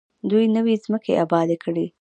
دوی 0.29 0.45
نوې 0.55 0.75
ځمکې 0.83 1.13
ابادې 1.23 1.57
کړې. 1.63 1.85